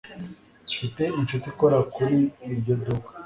[0.71, 2.17] Mfite inshuti ikora kuri
[2.53, 3.09] iryo duka